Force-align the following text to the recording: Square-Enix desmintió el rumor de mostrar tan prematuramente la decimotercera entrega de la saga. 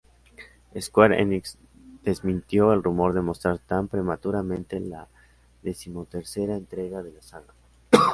Square-Enix 0.75 1.59
desmintió 2.01 2.73
el 2.73 2.81
rumor 2.81 3.13
de 3.13 3.21
mostrar 3.21 3.59
tan 3.59 3.87
prematuramente 3.87 4.79
la 4.79 5.07
decimotercera 5.61 6.55
entrega 6.57 7.03
de 7.03 7.11
la 7.13 7.21
saga. 7.21 7.53